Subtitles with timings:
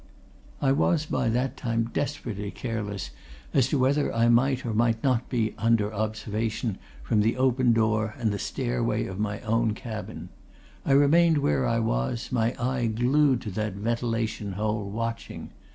[0.63, 3.11] I was by that time desperately careless
[3.53, 8.15] as to whether I might or might not be under observation from the open door
[8.17, 10.29] and stairway of my own cabin.
[10.87, 15.51] I remained where I was, my eye glued to that ventilation hole, watching.